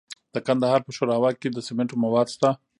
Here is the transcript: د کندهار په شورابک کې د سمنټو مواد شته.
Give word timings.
د 0.33 0.35
کندهار 0.47 0.81
په 0.83 0.91
شورابک 0.97 1.35
کې 1.41 1.49
د 1.51 1.57
سمنټو 1.67 1.95
مواد 2.03 2.27
شته. 2.35 2.49